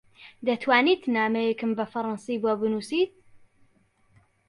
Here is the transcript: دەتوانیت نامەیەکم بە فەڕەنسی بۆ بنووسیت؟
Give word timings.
دەتوانیت 0.47 1.01
نامەیەکم 1.15 1.71
بە 1.77 1.85
فەڕەنسی 1.91 2.37
بۆ 2.43 2.51
بنووسیت؟ 2.59 3.11